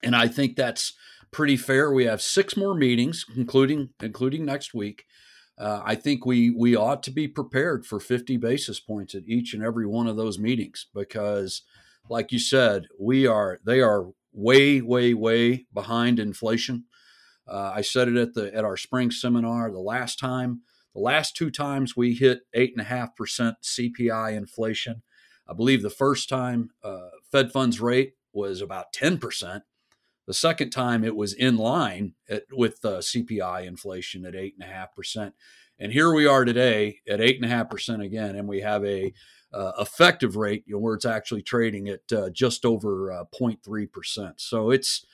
and 0.01 0.15
I 0.15 0.27
think 0.27 0.55
that's 0.55 0.93
pretty 1.31 1.57
fair. 1.57 1.91
We 1.91 2.05
have 2.05 2.21
six 2.21 2.55
more 2.55 2.75
meetings 2.75 3.25
including 3.35 3.89
including 4.01 4.45
next 4.45 4.73
week. 4.73 5.05
Uh, 5.57 5.81
I 5.83 5.95
think 5.95 6.25
we 6.25 6.49
we 6.49 6.75
ought 6.75 7.03
to 7.03 7.11
be 7.11 7.27
prepared 7.27 7.85
for 7.85 7.99
50 7.99 8.37
basis 8.37 8.79
points 8.79 9.13
at 9.15 9.27
each 9.27 9.53
and 9.53 9.63
every 9.63 9.85
one 9.85 10.07
of 10.07 10.15
those 10.15 10.39
meetings 10.39 10.87
because 10.93 11.63
like 12.09 12.31
you 12.31 12.39
said, 12.39 12.87
we 12.99 13.27
are 13.27 13.59
they 13.65 13.81
are 13.81 14.07
way, 14.33 14.81
way, 14.81 15.13
way 15.13 15.65
behind 15.73 16.19
inflation. 16.19 16.85
Uh, 17.47 17.71
I 17.75 17.81
said 17.81 18.07
it 18.07 18.15
at 18.17 18.33
the 18.33 18.53
at 18.53 18.63
our 18.65 18.77
spring 18.77 19.11
seminar 19.11 19.71
the 19.71 19.79
last 19.79 20.17
time. 20.19 20.61
The 20.93 21.01
last 21.01 21.35
two 21.35 21.51
times 21.51 21.97
we 21.97 22.13
hit 22.13 22.41
eight 22.53 22.71
and 22.71 22.81
a 22.81 22.89
half 22.89 23.15
percent 23.15 23.57
CPI 23.63 24.35
inflation. 24.35 25.01
I 25.47 25.53
believe 25.53 25.81
the 25.81 25.89
first 25.89 26.29
time 26.29 26.69
uh, 26.83 27.09
Fed 27.31 27.51
funds 27.51 27.81
rate 27.81 28.13
was 28.31 28.61
about 28.61 28.93
ten 28.93 29.17
percent. 29.17 29.63
The 30.25 30.33
second 30.33 30.69
time 30.69 31.03
it 31.03 31.17
was 31.17 31.33
in 31.33 31.57
line 31.57 32.13
at, 32.29 32.43
with 32.53 32.79
uh, 32.85 32.99
CPI 32.99 33.65
inflation 33.65 34.25
at 34.25 34.35
eight 34.35 34.55
and 34.57 34.69
a 34.69 34.73
half 34.73 34.95
percent. 34.95 35.33
And 35.77 35.91
here 35.91 36.13
we 36.13 36.25
are 36.25 36.45
today 36.45 36.99
at 37.09 37.19
eight 37.19 37.35
and 37.35 37.45
a 37.45 37.53
half 37.53 37.69
percent 37.69 38.01
again, 38.01 38.35
and 38.35 38.47
we 38.47 38.61
have 38.61 38.85
a 38.85 39.13
effective 39.79 40.35
rate, 40.35 40.63
you 40.65 40.75
know, 40.75 40.79
where 40.79 40.95
it's 40.95 41.05
actually 41.05 41.41
trading 41.41 41.89
at 41.89 42.11
uh, 42.11 42.29
just 42.29 42.65
over 42.65 43.11
uh, 43.11 43.23
0.3%. 43.33 44.33
So 44.37 44.71
it's, 44.71 45.05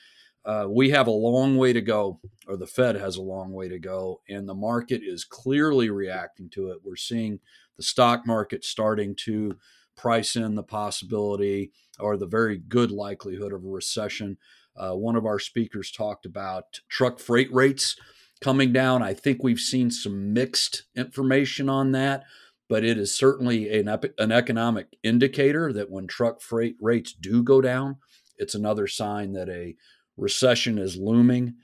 uh, 0.44 0.66
we 0.68 0.90
have 0.90 1.06
a 1.06 1.12
long 1.12 1.56
way 1.56 1.72
to 1.72 1.82
go, 1.82 2.20
or 2.48 2.56
the 2.56 2.66
Fed 2.66 2.96
has 2.96 3.16
a 3.16 3.22
long 3.22 3.52
way 3.52 3.68
to 3.68 3.78
go, 3.78 4.20
and 4.28 4.48
the 4.48 4.54
market 4.54 5.02
is 5.04 5.24
clearly 5.24 5.90
reacting 5.90 6.48
to 6.50 6.70
it. 6.70 6.78
We're 6.82 6.96
seeing 6.96 7.40
the 7.76 7.82
stock 7.82 8.26
market 8.26 8.64
starting 8.64 9.14
to 9.26 9.56
price 9.96 10.36
in 10.36 10.54
the 10.54 10.62
possibility 10.62 11.72
or 11.98 12.16
the 12.16 12.26
very 12.26 12.56
good 12.56 12.90
likelihood 12.90 13.52
of 13.52 13.64
a 13.64 13.68
recession. 13.68 14.38
Uh, 14.74 14.92
one 14.92 15.16
of 15.16 15.26
our 15.26 15.38
speakers 15.38 15.90
talked 15.90 16.24
about 16.24 16.80
truck 16.88 17.18
freight 17.18 17.52
rates 17.52 17.96
coming 18.40 18.72
down. 18.72 19.02
I 19.02 19.12
think 19.12 19.42
we've 19.42 19.60
seen 19.60 19.90
some 19.90 20.32
mixed 20.32 20.84
information 20.96 21.68
on 21.68 21.92
that 21.92 22.24
but 22.70 22.84
it 22.84 22.96
is 22.96 23.14
certainly 23.14 23.68
an, 23.80 23.88
an 24.16 24.30
economic 24.30 24.96
indicator 25.02 25.72
that 25.72 25.90
when 25.90 26.06
truck 26.06 26.40
freight 26.40 26.76
rates 26.80 27.12
do 27.12 27.42
go 27.42 27.60
down, 27.60 27.96
it's 28.38 28.54
another 28.54 28.86
sign 28.86 29.32
that 29.32 29.48
a 29.48 29.74
recession 30.16 30.78
is 30.78 30.96
looming. 30.96 31.56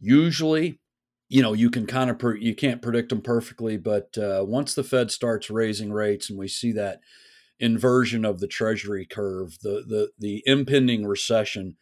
Usually, 0.00 0.80
you 1.28 1.42
know 1.42 1.52
you 1.52 1.70
can 1.70 1.86
kind 1.86 2.08
of 2.08 2.18
per, 2.18 2.34
you 2.34 2.54
can't 2.54 2.80
predict 2.80 3.10
them 3.10 3.20
perfectly, 3.20 3.76
but 3.76 4.16
uh, 4.16 4.42
once 4.46 4.74
the 4.74 4.82
Fed 4.82 5.10
starts 5.10 5.50
raising 5.50 5.92
rates 5.92 6.30
and 6.30 6.38
we 6.38 6.48
see 6.48 6.72
that 6.72 7.00
inversion 7.60 8.24
of 8.24 8.40
the 8.40 8.48
Treasury 8.48 9.04
curve, 9.04 9.58
the 9.62 9.84
the 9.86 10.10
the 10.18 10.42
impending 10.46 11.06
recession 11.06 11.76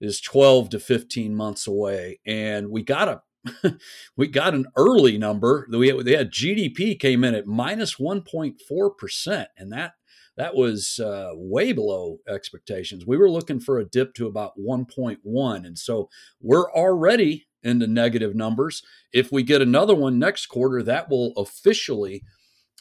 is 0.00 0.20
12 0.20 0.70
to 0.70 0.78
15 0.78 1.34
months 1.34 1.66
away, 1.66 2.20
and 2.24 2.70
we 2.70 2.82
got 2.82 3.08
a 3.08 3.22
we 4.16 4.26
got 4.26 4.54
an 4.54 4.66
early 4.76 5.18
number. 5.18 5.66
We 5.70 5.88
had, 5.88 6.04
they 6.04 6.16
had 6.16 6.32
GDP 6.32 6.98
came 6.98 7.24
in 7.24 7.34
at 7.34 7.46
minus 7.46 7.96
1.4 7.96 8.96
percent, 8.98 9.48
and 9.56 9.72
that 9.72 9.94
that 10.36 10.54
was 10.54 10.98
uh, 10.98 11.30
way 11.34 11.72
below 11.72 12.18
expectations. 12.28 13.06
We 13.06 13.16
were 13.16 13.30
looking 13.30 13.60
for 13.60 13.78
a 13.78 13.84
dip 13.84 14.14
to 14.14 14.26
about 14.26 14.58
1.1, 14.58 15.66
and 15.66 15.78
so 15.78 16.08
we're 16.40 16.70
already 16.72 17.46
into 17.62 17.86
negative 17.86 18.34
numbers. 18.34 18.82
If 19.12 19.32
we 19.32 19.42
get 19.42 19.60
another 19.60 19.94
one 19.94 20.18
next 20.18 20.46
quarter, 20.46 20.82
that 20.82 21.10
will 21.10 21.32
officially 21.36 22.24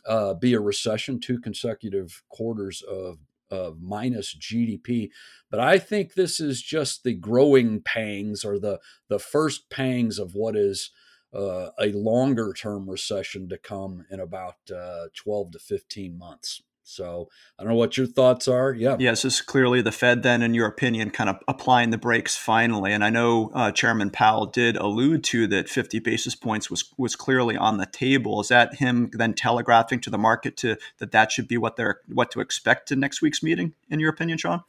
uh, 0.05 0.33
be 0.35 0.53
a 0.53 0.59
recession, 0.59 1.19
two 1.19 1.39
consecutive 1.39 2.23
quarters 2.29 2.81
of 2.81 3.17
of 3.51 3.81
minus 3.81 4.35
GDP. 4.35 5.09
But 5.49 5.59
I 5.59 5.77
think 5.79 6.13
this 6.13 6.39
is 6.39 6.61
just 6.61 7.03
the 7.03 7.13
growing 7.13 7.81
pangs 7.81 8.43
or 8.43 8.59
the 8.59 8.79
the 9.07 9.19
first 9.19 9.69
pangs 9.69 10.19
of 10.19 10.35
what 10.35 10.55
is 10.55 10.91
uh, 11.33 11.69
a 11.79 11.91
longer 11.91 12.53
term 12.53 12.89
recession 12.89 13.49
to 13.49 13.57
come 13.57 14.05
in 14.09 14.19
about 14.19 14.55
uh, 14.75 15.07
12 15.15 15.51
to 15.51 15.59
15 15.59 16.17
months. 16.17 16.61
So 16.89 17.29
I 17.57 17.63
don't 17.63 17.71
know 17.71 17.77
what 17.77 17.97
your 17.97 18.07
thoughts 18.07 18.47
are. 18.47 18.73
Yeah. 18.73 18.97
Yes, 18.99 19.21
this 19.21 19.35
is 19.35 19.41
clearly 19.41 19.81
the 19.81 19.91
Fed 19.91 20.23
then, 20.23 20.41
in 20.41 20.53
your 20.53 20.67
opinion, 20.67 21.11
kind 21.11 21.29
of 21.29 21.37
applying 21.47 21.91
the 21.91 21.97
brakes 21.97 22.35
finally. 22.35 22.91
And 22.91 23.03
I 23.03 23.09
know 23.09 23.51
uh, 23.53 23.71
Chairman 23.71 24.09
Powell 24.09 24.45
did 24.45 24.75
allude 24.75 25.23
to 25.25 25.47
that 25.47 25.69
50 25.69 25.99
basis 25.99 26.35
points 26.35 26.69
was 26.69 26.91
was 26.97 27.15
clearly 27.15 27.55
on 27.55 27.77
the 27.77 27.85
table. 27.85 28.41
Is 28.41 28.47
that 28.49 28.75
him 28.75 29.09
then 29.13 29.33
telegraphing 29.33 30.01
to 30.01 30.09
the 30.09 30.17
market 30.17 30.57
to 30.57 30.77
that 30.97 31.11
that 31.11 31.31
should 31.31 31.47
be 31.47 31.57
what 31.57 31.75
they're 31.75 31.99
what 32.07 32.31
to 32.31 32.39
expect 32.39 32.91
in 32.91 32.99
next 32.99 33.21
week's 33.21 33.43
meeting? 33.43 33.73
In 33.89 33.99
your 33.99 34.09
opinion, 34.09 34.37
Sean? 34.37 34.63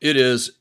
It 0.00 0.16
is 0.16 0.52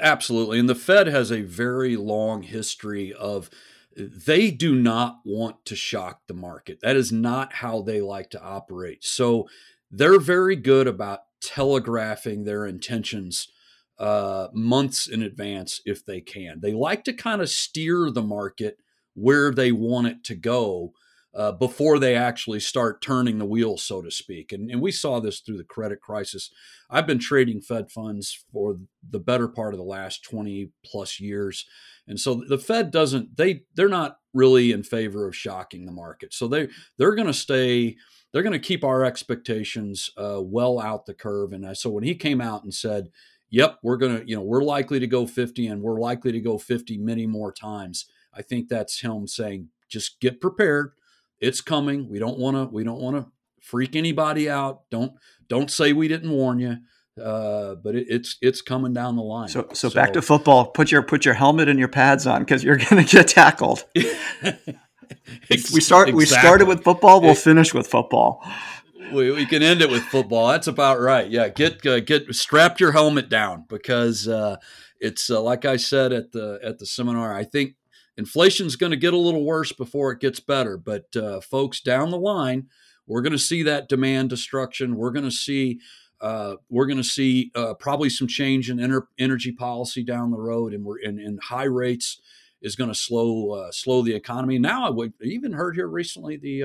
absolutely, 0.00 0.58
and 0.58 0.68
the 0.68 0.74
Fed 0.74 1.06
has 1.06 1.30
a 1.30 1.42
very 1.42 1.96
long 1.96 2.42
history 2.42 3.12
of 3.12 3.50
they 3.96 4.50
do 4.50 4.74
not 4.74 5.20
want 5.24 5.64
to 5.64 5.74
shock 5.74 6.26
the 6.26 6.34
market. 6.34 6.80
That 6.80 6.96
is 6.96 7.10
not 7.10 7.54
how 7.54 7.80
they 7.80 8.00
like 8.00 8.30
to 8.30 8.42
operate. 8.42 9.02
So 9.04 9.48
they're 9.90 10.20
very 10.20 10.56
good 10.56 10.86
about 10.86 11.20
telegraphing 11.40 12.44
their 12.44 12.66
intentions 12.66 13.48
uh, 13.98 14.48
months 14.52 15.06
in 15.06 15.22
advance 15.22 15.80
if 15.84 16.04
they 16.04 16.20
can. 16.20 16.60
They 16.60 16.72
like 16.72 17.04
to 17.04 17.12
kind 17.12 17.40
of 17.40 17.48
steer 17.48 18.10
the 18.10 18.22
market 18.22 18.78
where 19.14 19.50
they 19.50 19.72
want 19.72 20.08
it 20.08 20.24
to 20.24 20.34
go 20.34 20.92
uh, 21.34 21.52
before 21.52 21.98
they 21.98 22.14
actually 22.14 22.60
start 22.60 23.02
turning 23.02 23.38
the 23.38 23.44
wheel, 23.44 23.76
so 23.76 24.00
to 24.00 24.10
speak. 24.10 24.52
And, 24.52 24.70
and 24.70 24.80
we 24.80 24.90
saw 24.90 25.20
this 25.20 25.40
through 25.40 25.58
the 25.58 25.64
credit 25.64 26.00
crisis. 26.00 26.50
I've 26.90 27.06
been 27.06 27.18
trading 27.18 27.60
Fed 27.60 27.90
funds 27.90 28.44
for 28.52 28.78
the 29.08 29.18
better 29.18 29.46
part 29.46 29.74
of 29.74 29.78
the 29.78 29.84
last 29.84 30.24
20 30.24 30.70
plus 30.84 31.20
years. 31.20 31.66
And 32.08 32.18
so 32.18 32.42
the 32.48 32.58
Fed 32.58 32.90
doesn't, 32.90 33.36
they, 33.36 33.64
they're 33.74 33.88
not 33.88 34.18
really 34.32 34.72
in 34.72 34.82
favor 34.82 35.28
of 35.28 35.36
shocking 35.36 35.84
the 35.84 35.92
market. 35.92 36.32
So 36.32 36.48
they, 36.48 36.68
they're 36.96 37.14
going 37.14 37.26
to 37.26 37.34
stay 37.34 37.96
they're 38.36 38.42
going 38.42 38.52
to 38.52 38.58
keep 38.58 38.84
our 38.84 39.02
expectations 39.02 40.10
uh, 40.18 40.42
well 40.42 40.78
out 40.78 41.06
the 41.06 41.14
curve. 41.14 41.54
And 41.54 41.74
so 41.74 41.88
when 41.88 42.04
he 42.04 42.14
came 42.14 42.42
out 42.42 42.64
and 42.64 42.74
said, 42.74 43.08
"Yep, 43.48 43.78
we're 43.82 43.96
going 43.96 44.18
to, 44.18 44.28
you 44.28 44.36
know, 44.36 44.42
we're 44.42 44.62
likely 44.62 45.00
to 45.00 45.06
go 45.06 45.26
50, 45.26 45.66
and 45.66 45.80
we're 45.80 45.98
likely 45.98 46.32
to 46.32 46.40
go 46.40 46.58
50 46.58 46.98
many 46.98 47.26
more 47.26 47.50
times," 47.50 48.04
I 48.34 48.42
think 48.42 48.68
that's 48.68 49.00
him 49.00 49.26
saying, 49.26 49.70
"Just 49.88 50.20
get 50.20 50.38
prepared. 50.38 50.92
It's 51.40 51.62
coming. 51.62 52.10
We 52.10 52.18
don't 52.18 52.38
want 52.38 52.58
to. 52.58 52.66
We 52.66 52.84
don't 52.84 53.00
want 53.00 53.16
to 53.16 53.32
freak 53.62 53.96
anybody 53.96 54.50
out. 54.50 54.82
Don't 54.90 55.14
don't 55.48 55.70
say 55.70 55.94
we 55.94 56.06
didn't 56.06 56.30
warn 56.30 56.58
you." 56.58 56.76
Uh, 57.18 57.76
but 57.76 57.94
it, 57.96 58.06
it's 58.10 58.36
it's 58.42 58.60
coming 58.60 58.92
down 58.92 59.16
the 59.16 59.22
line. 59.22 59.48
So, 59.48 59.66
so, 59.72 59.88
so 59.88 59.94
back 59.94 60.12
to 60.12 60.20
football. 60.20 60.66
Put 60.66 60.92
your 60.92 61.02
put 61.02 61.24
your 61.24 61.32
helmet 61.32 61.70
and 61.70 61.78
your 61.78 61.88
pads 61.88 62.26
on 62.26 62.42
because 62.42 62.62
you're 62.62 62.76
going 62.76 63.02
to 63.02 63.10
get 63.10 63.28
tackled. 63.28 63.86
we 65.50 65.80
start. 65.80 66.08
Exactly. 66.08 66.12
We 66.12 66.26
started 66.26 66.68
with 66.68 66.82
football. 66.82 67.20
We'll 67.20 67.34
finish 67.34 67.74
with 67.74 67.86
football. 67.86 68.44
We, 69.12 69.30
we 69.30 69.46
can 69.46 69.62
end 69.62 69.82
it 69.82 69.90
with 69.90 70.02
football. 70.04 70.48
That's 70.48 70.66
about 70.66 71.00
right. 71.00 71.30
Yeah, 71.30 71.48
get 71.48 71.84
uh, 71.86 72.00
get 72.00 72.34
strap 72.34 72.80
your 72.80 72.92
helmet 72.92 73.28
down 73.28 73.64
because 73.68 74.26
uh, 74.26 74.56
it's 75.00 75.30
uh, 75.30 75.40
like 75.40 75.64
I 75.64 75.76
said 75.76 76.12
at 76.12 76.32
the 76.32 76.58
at 76.62 76.78
the 76.78 76.86
seminar. 76.86 77.34
I 77.34 77.44
think 77.44 77.74
inflation's 78.16 78.76
going 78.76 78.90
to 78.90 78.96
get 78.96 79.14
a 79.14 79.18
little 79.18 79.44
worse 79.44 79.72
before 79.72 80.10
it 80.12 80.20
gets 80.20 80.40
better. 80.40 80.76
But 80.76 81.14
uh, 81.16 81.40
folks, 81.40 81.80
down 81.80 82.10
the 82.10 82.18
line, 82.18 82.68
we're 83.06 83.22
going 83.22 83.32
to 83.32 83.38
see 83.38 83.62
that 83.62 83.88
demand 83.88 84.30
destruction. 84.30 84.96
We're 84.96 85.12
going 85.12 85.24
to 85.24 85.30
see. 85.30 85.80
Uh, 86.18 86.56
we're 86.70 86.86
going 86.86 86.96
to 86.96 87.04
see 87.04 87.50
uh, 87.54 87.74
probably 87.74 88.08
some 88.08 88.26
change 88.26 88.70
in 88.70 88.80
energy 89.18 89.52
policy 89.52 90.02
down 90.02 90.30
the 90.30 90.38
road, 90.38 90.72
and 90.72 90.82
we're 90.82 90.98
in, 90.98 91.18
in 91.18 91.38
high 91.42 91.64
rates 91.64 92.22
is 92.62 92.76
going 92.76 92.90
to 92.90 92.94
slow 92.94 93.50
uh, 93.50 93.72
slow 93.72 94.02
the 94.02 94.14
economy. 94.14 94.58
Now, 94.58 94.86
I 94.86 94.90
would 94.90 95.12
even 95.22 95.52
heard 95.52 95.74
here 95.76 95.88
recently 95.88 96.36
the 96.36 96.62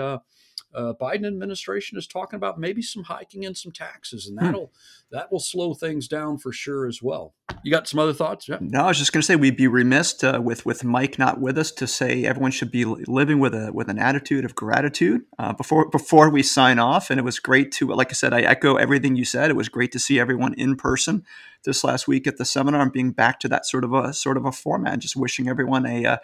uh, 0.74 0.94
Biden 1.00 1.26
administration 1.26 1.98
is 1.98 2.08
talking 2.08 2.38
about 2.38 2.60
maybe 2.60 2.82
some 2.82 3.04
hiking 3.04 3.46
and 3.46 3.58
some 3.58 3.72
taxes, 3.72 4.28
and 4.28 4.40
hmm. 4.40 4.46
that'll 4.46 4.66
hmm. 4.66 5.16
that 5.16 5.32
will 5.32 5.40
slow 5.40 5.74
things 5.74 6.08
down 6.08 6.38
for 6.38 6.52
sure 6.52 6.88
as 6.88 7.02
well. 7.02 7.34
You 7.64 7.72
got 7.72 7.88
some 7.88 8.00
other 8.00 8.14
thoughts? 8.14 8.48
Yeah. 8.48 8.58
No, 8.60 8.86
I 8.86 8.88
was 8.88 8.98
just 8.98 9.14
going 9.14 9.22
to 9.22 9.26
say 9.26 9.36
we'd 9.36 9.58
be 9.58 9.68
remiss 9.68 10.24
uh, 10.24 10.40
with 10.42 10.66
with 10.66 10.84
Mike 10.84 11.20
not 11.20 11.40
with 11.40 11.58
us 11.58 11.72
to 11.74 11.88
say 11.88 12.24
everyone 12.26 12.52
should 12.52 12.72
be 12.72 12.86
living 12.86 13.40
with 13.40 13.54
a 13.54 13.72
with 13.72 13.90
an 13.90 14.00
attitude 14.00 14.46
of 14.46 14.56
gratitude 14.56 15.22
uh, 15.38 15.54
before 15.54 15.90
before 15.90 16.30
we 16.30 16.44
sign 16.44 16.80
off. 16.80 17.10
And 17.10 17.20
it 17.20 17.24
was 17.24 17.40
great 17.40 17.72
to, 17.74 17.88
like 17.88 18.10
I 18.10 18.14
said, 18.14 18.34
I 18.34 18.42
echo 18.42 18.76
everything 18.76 19.16
you 19.16 19.26
said. 19.26 19.50
It 19.50 19.56
was 19.56 19.70
great 19.70 19.92
to 19.92 20.00
see 20.00 20.20
everyone 20.20 20.54
in 20.56 20.76
person 20.76 21.24
this 21.64 21.84
last 21.84 22.08
week 22.08 22.26
at 22.26 22.38
the 22.38 22.46
seminar 22.46 22.82
and 22.82 22.92
being 22.92 23.12
back 23.12 23.40
to 23.42 23.48
that 23.50 23.66
sort 23.66 23.84
of 23.84 23.94
a 23.94 24.14
sort 24.14 24.38
of 24.38 24.46
a 24.46 24.52
format. 24.52 25.00
Just 25.00 25.16
wishing 25.16 25.48
everyone 25.48 25.86
a 25.86 26.06
uh, 26.06 26.18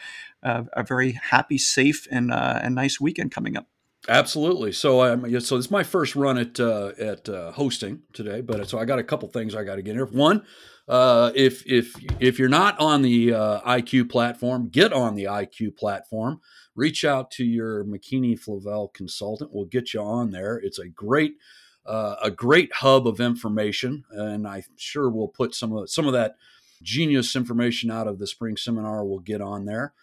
a, 0.44 0.66
a 0.74 0.84
very 0.84 1.12
happy, 1.12 1.58
safe, 1.58 2.08
and 2.12 2.32
uh, 2.32 2.60
and 2.62 2.75
nice 2.75 3.00
weekend 3.00 3.32
coming 3.32 3.58
up. 3.58 3.68
Absolutely. 4.08 4.72
So 4.72 5.04
um, 5.04 5.40
so 5.42 5.58
it's 5.58 5.70
my 5.70 5.84
first 5.84 6.16
run 6.16 6.38
at 6.38 6.60
uh, 6.60 6.94
at 6.98 7.28
uh, 7.28 7.52
hosting 7.52 8.04
today, 8.14 8.40
but 8.40 8.68
so 8.70 8.80
I 8.80 8.86
got 8.86 9.00
a 9.00 9.04
couple 9.04 9.28
things 9.28 9.54
I 9.54 9.66
got 9.66 9.76
to 9.76 9.82
get 9.82 9.96
here. 9.96 10.06
One, 10.06 10.46
uh, 10.88 11.32
if 11.36 11.66
if 11.66 11.94
if 12.20 12.40
you're 12.40 12.48
not 12.48 12.80
on 12.80 13.02
the 13.02 13.34
uh, 13.34 13.60
IQ 13.62 14.10
platform, 14.10 14.70
get 14.70 14.94
on 14.94 15.16
the 15.16 15.26
IQ 15.26 15.76
platform. 15.76 16.40
Reach 16.74 17.04
out 17.04 17.32
to 17.32 17.44
your 17.44 17.84
McKinney 17.84 18.40
Flavel 18.40 18.90
consultant. 18.90 19.50
We'll 19.52 19.66
get 19.66 19.94
you 19.94 20.02
on 20.02 20.32
there. 20.32 20.56
It's 20.58 20.80
a 20.80 20.88
great 20.88 21.34
uh, 21.86 22.16
a 22.22 22.32
great 22.32 22.72
hub 22.76 23.08
of 23.08 23.20
information, 23.20 24.06
and 24.12 24.48
I'm 24.48 24.64
sure 24.78 25.10
we'll 25.10 25.28
put 25.28 25.54
some 25.54 25.74
of 25.74 25.90
some 25.90 26.08
of 26.08 26.14
that 26.14 26.38
genius 26.82 27.36
information 27.36 27.92
out 27.92 28.08
of 28.08 28.20
the 28.20 28.28
spring 28.28 28.56
seminar. 28.56 29.04
We'll 29.04 29.20
get 29.20 29.42
on 29.42 29.66
there. 29.66 29.94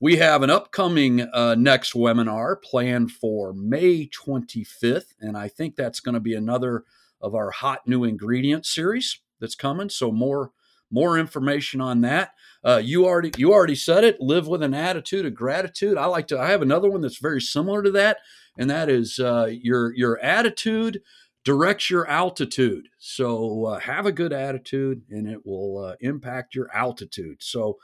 We 0.00 0.18
have 0.18 0.44
an 0.44 0.50
upcoming 0.50 1.22
uh, 1.22 1.56
next 1.56 1.92
webinar 1.92 2.62
planned 2.62 3.10
for 3.10 3.52
May 3.52 4.06
25th, 4.06 5.14
and 5.20 5.36
I 5.36 5.48
think 5.48 5.74
that's 5.74 5.98
going 5.98 6.14
to 6.14 6.20
be 6.20 6.34
another 6.34 6.84
of 7.20 7.34
our 7.34 7.50
hot 7.50 7.88
new 7.88 8.04
ingredient 8.04 8.64
series 8.64 9.18
that's 9.40 9.56
coming. 9.56 9.88
So 9.88 10.12
more 10.12 10.52
more 10.90 11.18
information 11.18 11.80
on 11.80 12.00
that. 12.02 12.30
Uh, 12.64 12.80
you 12.82 13.06
already 13.06 13.32
you 13.36 13.52
already 13.52 13.74
said 13.74 14.04
it. 14.04 14.20
Live 14.20 14.46
with 14.46 14.62
an 14.62 14.72
attitude 14.72 15.26
of 15.26 15.34
gratitude. 15.34 15.98
I 15.98 16.06
like 16.06 16.28
to. 16.28 16.38
I 16.38 16.50
have 16.50 16.62
another 16.62 16.88
one 16.88 17.00
that's 17.00 17.18
very 17.18 17.40
similar 17.40 17.82
to 17.82 17.90
that, 17.90 18.18
and 18.56 18.70
that 18.70 18.88
is 18.88 19.18
uh, 19.18 19.48
your 19.50 19.92
your 19.96 20.20
attitude 20.20 21.02
directs 21.42 21.90
your 21.90 22.06
altitude. 22.08 22.88
So 22.98 23.64
uh, 23.64 23.80
have 23.80 24.06
a 24.06 24.12
good 24.12 24.32
attitude, 24.32 25.02
and 25.10 25.28
it 25.28 25.44
will 25.44 25.78
uh, 25.78 25.96
impact 26.00 26.54
your 26.54 26.70
altitude. 26.72 27.42
So 27.42 27.78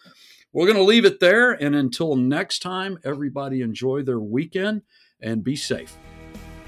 we're 0.54 0.66
going 0.66 0.78
to 0.78 0.84
leave 0.84 1.04
it 1.04 1.20
there. 1.20 1.52
And 1.52 1.74
until 1.74 2.16
next 2.16 2.60
time, 2.60 2.98
everybody 3.04 3.60
enjoy 3.60 4.02
their 4.02 4.20
weekend 4.20 4.82
and 5.20 5.44
be 5.44 5.56
safe. 5.56 5.94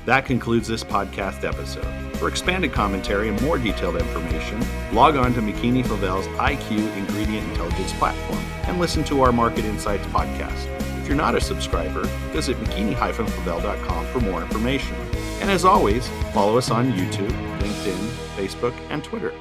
That 0.05 0.25
concludes 0.25 0.69
this 0.69 0.85
podcast 0.85 1.45
episode. 1.45 1.87
For 2.17 2.29
expanded 2.29 2.73
commentary 2.73 3.29
and 3.29 3.41
more 3.43 3.59
detailed 3.59 3.97
information, 3.97 4.65
log 4.93 5.17
on 5.17 5.35
to 5.35 5.41
McKinney 5.41 5.85
Flavel's 5.85 6.27
IQ 6.29 6.97
Ingredient 6.97 7.49
Intelligence 7.51 7.93
platform 7.95 8.39
and 8.69 8.79
listen 8.79 9.03
to 9.05 9.23
our 9.23 9.33
Market 9.33 9.65
Insights 9.65 10.07
podcast. 10.09 10.67
If 11.01 11.09
you're 11.09 11.17
not 11.17 11.35
a 11.35 11.41
subscriber, 11.41 12.05
visit 12.33 12.57
mckinney-flavel.com 12.57 14.07
for 14.07 14.21
more 14.21 14.43
information. 14.43 14.97
And 15.41 15.51
as 15.51 15.65
always, 15.65 16.09
follow 16.33 16.57
us 16.57 16.71
on 16.71 16.93
YouTube, 16.93 17.31
LinkedIn, 17.61 18.09
Facebook, 18.37 18.75
and 18.91 19.05
Twitter. 19.05 19.33